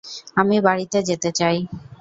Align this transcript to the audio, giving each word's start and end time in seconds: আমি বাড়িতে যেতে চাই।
আমি 0.37 0.57
বাড়িতে 0.61 0.97
যেতে 1.09 1.29
চাই। 1.31 1.57